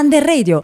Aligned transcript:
Under 0.00 0.24
Radio. 0.24 0.62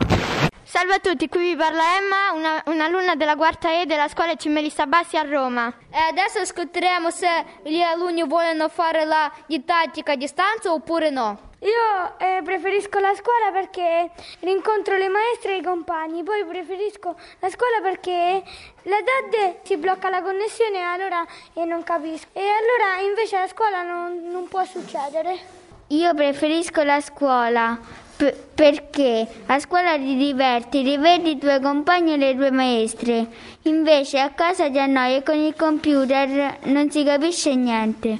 Salve 0.62 0.94
a 0.94 0.98
tutti, 0.98 1.28
qui 1.28 1.50
vi 1.50 1.56
parla 1.56 1.82
Emma, 1.98 2.32
una, 2.32 2.62
un'alunna 2.64 3.16
della 3.16 3.36
quarta 3.36 3.70
E 3.70 3.84
della 3.84 4.08
scuola 4.08 4.34
Cimelista 4.34 4.86
Bassi 4.86 5.18
a 5.18 5.28
Roma. 5.28 5.70
E 5.90 5.98
adesso 6.08 6.38
ascolteremo 6.38 7.10
se 7.10 7.28
gli 7.62 7.82
alunni 7.82 8.26
vogliono 8.26 8.70
fare 8.70 9.04
la 9.04 9.30
didattica 9.46 10.12
a 10.12 10.16
distanza 10.16 10.72
oppure 10.72 11.10
no. 11.10 11.50
Io 11.60 12.18
eh, 12.18 12.40
preferisco 12.42 12.98
la 12.98 13.14
scuola 13.14 13.52
perché 13.52 14.10
rincontro 14.40 14.96
le 14.96 15.08
maestre 15.08 15.52
e 15.52 15.58
i 15.58 15.62
compagni, 15.62 16.22
poi 16.22 16.42
preferisco 16.46 17.14
la 17.40 17.50
scuola 17.50 17.80
perché 17.82 18.42
la 18.84 18.96
DAD 19.04 19.56
si 19.64 19.76
blocca 19.76 20.08
la 20.08 20.22
connessione 20.22 20.80
allora 20.80 21.22
e 21.52 21.62
non 21.66 21.82
capisco. 21.82 22.28
E 22.32 22.40
allora 22.40 23.06
invece 23.06 23.38
la 23.38 23.48
scuola 23.48 23.82
non, 23.82 24.30
non 24.30 24.48
può 24.48 24.64
succedere. 24.64 25.64
Io 25.88 26.14
preferisco 26.14 26.82
la 26.82 27.02
scuola 27.02 28.04
p- 28.16 28.34
perché 28.54 29.26
a 29.46 29.58
scuola 29.58 29.96
ti 29.96 30.16
diverti, 30.16 30.82
rivedi 30.82 31.32
i 31.32 31.38
tuoi 31.38 31.60
compagni 31.60 32.14
e 32.14 32.16
le 32.16 32.34
tue 32.34 32.50
maestre, 32.50 33.26
invece 33.62 34.18
a 34.18 34.30
casa 34.30 34.70
ti 34.70 34.78
annoi 34.78 35.16
e 35.16 35.22
con 35.22 35.36
il 35.36 35.54
computer 35.54 36.58
non 36.64 36.90
si 36.90 37.04
capisce 37.04 37.54
niente. 37.54 38.18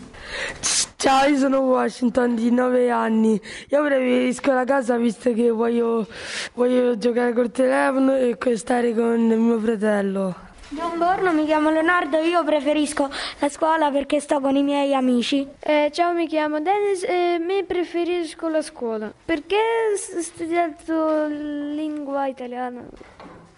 Ciao, 0.97 1.29
io 1.29 1.39
sono 1.39 1.61
Washington 1.61 2.35
di 2.35 2.51
9 2.51 2.91
anni. 2.91 3.41
Io 3.69 3.85
preferisco 3.85 4.53
la 4.53 4.65
casa 4.65 4.97
visto 4.97 5.33
che 5.33 5.51
voglio, 5.51 6.07
voglio 6.55 6.99
giocare 6.99 7.33
col 7.33 7.51
telefono 7.51 8.17
e 8.17 8.37
stare 8.57 8.95
con 8.95 9.27
mio 9.27 9.59
fratello. 9.59 10.46
Buongiorno, 10.69 11.33
mi 11.33 11.45
chiamo 11.45 11.71
Leonardo, 11.71 12.19
io 12.19 12.43
preferisco 12.43 13.09
la 13.39 13.49
scuola 13.49 13.89
perché 13.93 14.19
sto 14.19 14.41
con 14.41 14.57
i 14.57 14.65
miei 14.65 14.95
amici. 14.95 15.47
Eh, 15.61 15.91
ciao, 15.93 16.13
mi 16.13 16.27
chiamo 16.27 16.61
Dennis 16.61 17.05
e 17.05 17.39
mi 17.39 17.63
preferisco 17.63 18.49
la 18.49 18.61
scuola 18.63 19.13
perché 19.25 19.55
ho 19.57 20.21
studiato 20.21 21.27
lingua 21.27 22.27
italiana 22.27 22.83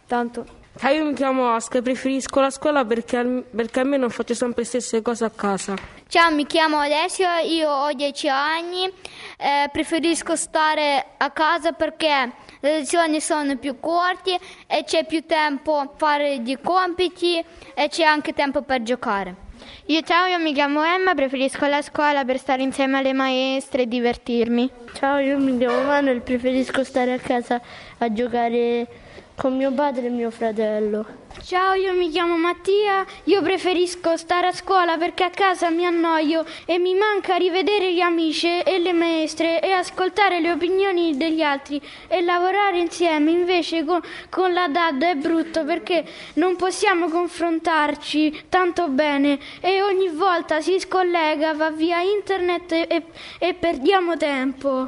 tanto. 0.06 0.44
Ah, 0.80 0.90
io 0.90 1.04
mi 1.04 1.14
chiamo 1.14 1.54
Oscar 1.54 1.80
e 1.80 1.82
preferisco 1.82 2.40
la 2.40 2.50
scuola 2.50 2.84
perché, 2.84 3.44
perché 3.50 3.80
almeno 3.80 4.10
faccio 4.10 4.34
sempre 4.34 4.62
le 4.62 4.68
stesse 4.68 5.00
cose 5.00 5.24
a 5.24 5.30
casa. 5.30 5.74
Ciao, 6.08 6.30
mi 6.32 6.46
chiamo 6.46 6.78
Alessio, 6.78 7.26
io 7.42 7.70
ho 7.70 7.92
10 7.92 8.28
anni, 8.28 8.84
eh, 8.84 9.68
preferisco 9.72 10.36
stare 10.36 11.04
a 11.16 11.30
casa 11.30 11.72
perché 11.72 12.32
le 12.60 12.78
lezioni 12.78 13.20
sono 13.20 13.56
più 13.56 13.78
corte 13.80 14.38
e 14.66 14.84
c'è 14.84 15.06
più 15.06 15.24
tempo 15.26 15.76
a 15.76 15.90
fare 15.96 16.42
di 16.42 16.58
compiti 16.60 17.42
e 17.74 17.88
c'è 17.88 18.04
anche 18.04 18.32
tempo 18.32 18.62
per 18.62 18.82
giocare. 18.82 19.46
Io 19.86 20.02
ciao, 20.02 20.26
io 20.26 20.38
mi 20.38 20.52
chiamo 20.52 20.84
Emma, 20.84 21.14
preferisco 21.14 21.66
la 21.66 21.82
scuola 21.82 22.24
per 22.24 22.38
stare 22.38 22.62
insieme 22.62 22.98
alle 22.98 23.12
maestre 23.12 23.82
e 23.82 23.88
divertirmi. 23.88 24.70
Ciao, 24.98 25.18
io 25.18 25.38
mi 25.38 25.56
chiamo 25.56 25.84
Manuel, 25.84 26.22
preferisco 26.22 26.82
stare 26.82 27.12
a 27.12 27.20
casa 27.20 27.62
a 27.98 28.12
giocare 28.12 28.88
con 29.36 29.56
mio 29.56 29.70
padre 29.70 30.06
e 30.06 30.10
mio 30.10 30.32
fratello. 30.32 31.06
Ciao, 31.44 31.74
io 31.74 31.92
mi 31.92 32.10
chiamo 32.10 32.36
Mattia, 32.36 33.06
io 33.24 33.40
preferisco 33.40 34.16
stare 34.16 34.48
a 34.48 34.52
scuola 34.52 34.96
perché 34.98 35.22
a 35.22 35.30
casa 35.30 35.70
mi 35.70 35.86
annoio 35.86 36.44
e 36.64 36.78
mi 36.78 36.94
manca 36.94 37.36
rivedere 37.36 37.94
gli 37.94 38.00
amici 38.00 38.48
e 38.48 38.78
le 38.80 38.92
maestre 38.92 39.60
e 39.60 39.70
ascoltare 39.70 40.40
le 40.40 40.50
opinioni 40.50 41.16
degli 41.16 41.42
altri 41.42 41.80
e 42.08 42.20
lavorare 42.20 42.80
insieme. 42.80 43.30
Invece 43.30 43.84
con, 43.84 44.00
con 44.28 44.52
la 44.52 44.66
DAD 44.66 45.02
è 45.04 45.14
brutto 45.14 45.64
perché 45.64 46.04
non 46.34 46.56
possiamo 46.56 47.08
confrontarci 47.08 48.46
tanto 48.48 48.88
bene 48.88 49.38
e 49.60 49.80
ogni 49.80 50.08
volta 50.08 50.60
si 50.60 50.80
scollega, 50.80 51.54
va 51.54 51.70
via 51.70 52.00
internet 52.00 52.72
e, 52.72 53.04
e 53.38 53.54
perdiamo 53.54 54.16
tempo. 54.16 54.87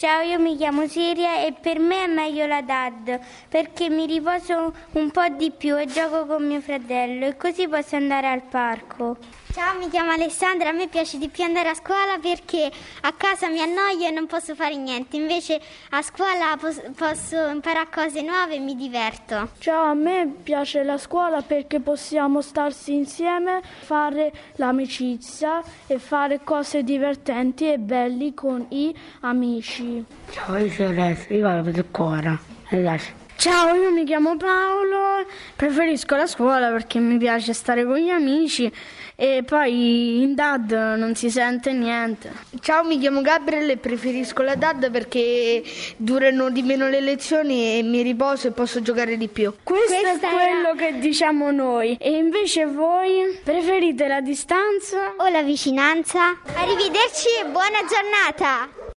Ciao, 0.00 0.22
io 0.22 0.38
mi 0.38 0.56
chiamo 0.56 0.86
Siria 0.86 1.44
e 1.44 1.52
per 1.52 1.78
me 1.78 2.04
è 2.04 2.06
meglio 2.06 2.46
la 2.46 2.62
DAD 2.62 3.20
perché 3.50 3.90
mi 3.90 4.06
riposo 4.06 4.72
un 4.92 5.10
po' 5.10 5.28
di 5.28 5.50
più 5.50 5.78
e 5.78 5.84
gioco 5.84 6.24
con 6.24 6.46
mio 6.46 6.62
fratello 6.62 7.26
e 7.26 7.36
così 7.36 7.68
posso 7.68 7.96
andare 7.96 8.28
al 8.28 8.40
parco. 8.40 9.18
Ciao, 9.52 9.76
mi 9.78 9.90
chiamo 9.90 10.12
Alessandra, 10.12 10.68
a 10.68 10.72
me 10.72 10.86
piace 10.86 11.18
di 11.18 11.28
più 11.28 11.42
andare 11.42 11.70
a 11.70 11.74
scuola 11.74 12.18
perché 12.18 12.70
a 13.00 13.12
casa 13.12 13.48
mi 13.48 13.60
annoio 13.60 14.06
e 14.06 14.10
non 14.10 14.26
posso 14.26 14.54
fare 14.54 14.76
niente, 14.76 15.16
invece 15.16 15.60
a 15.90 16.00
scuola 16.02 16.56
pos- 16.58 16.80
posso 16.96 17.48
imparare 17.48 17.88
cose 17.92 18.22
nuove 18.22 18.54
e 18.54 18.58
mi 18.60 18.76
diverto. 18.76 19.50
Ciao, 19.58 19.90
a 19.90 19.94
me 19.94 20.34
piace 20.42 20.84
la 20.84 20.96
scuola 20.98 21.42
perché 21.42 21.80
possiamo 21.80 22.40
starsi 22.40 22.94
insieme, 22.94 23.60
fare 23.80 24.32
l'amicizia 24.54 25.60
e 25.88 25.98
fare 25.98 26.42
cose 26.44 26.84
divertenti 26.84 27.72
e 27.72 27.78
belli 27.78 28.32
con 28.32 28.64
i 28.68 28.94
amici. 29.22 29.89
Ciao, 30.30 30.56
io 30.56 30.70
sono 30.70 30.88
Alessio, 30.88 31.36
io 31.36 31.42
vado 31.42 31.70
a 31.70 31.84
scuola. 31.90 32.38
Ciao, 33.36 33.74
io 33.74 33.90
mi 33.90 34.04
chiamo 34.04 34.36
Paolo, 34.36 35.24
preferisco 35.56 36.14
la 36.14 36.26
scuola 36.26 36.70
perché 36.70 36.98
mi 36.98 37.16
piace 37.16 37.54
stare 37.54 37.86
con 37.86 37.96
gli 37.96 38.10
amici 38.10 38.70
e 39.16 39.42
poi 39.46 40.22
in 40.22 40.34
DAD 40.34 40.94
non 40.98 41.14
si 41.14 41.30
sente 41.30 41.72
niente. 41.72 42.30
Ciao, 42.60 42.84
mi 42.84 42.98
chiamo 42.98 43.22
Gabriele 43.22 43.72
e 43.72 43.76
preferisco 43.78 44.42
la 44.42 44.56
DAD 44.56 44.90
perché 44.90 45.62
durano 45.96 46.50
di 46.50 46.62
meno 46.62 46.88
le 46.88 47.00
lezioni 47.00 47.78
e 47.78 47.82
mi 47.82 48.02
riposo 48.02 48.48
e 48.48 48.50
posso 48.50 48.82
giocare 48.82 49.16
di 49.16 49.28
più. 49.28 49.52
Questo 49.62 49.94
Questa 50.00 50.28
è 50.28 50.32
quello 50.32 50.68
era... 50.68 50.74
che 50.76 50.98
diciamo 50.98 51.50
noi 51.50 51.96
e 51.98 52.10
invece 52.10 52.66
voi 52.66 53.40
preferite 53.42 54.06
la 54.06 54.20
distanza 54.20 55.14
o 55.16 55.28
la 55.28 55.42
vicinanza? 55.42 56.40
Arrivederci 56.54 57.28
e 57.42 57.48
buona 57.50 57.78
giornata! 57.88 58.79